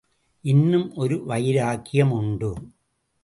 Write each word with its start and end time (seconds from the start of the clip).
இன்னும் 0.41 0.93
ஒரு 0.93 1.25
வைராக்கியம் 1.25 2.11
உண்டு. 2.11 2.55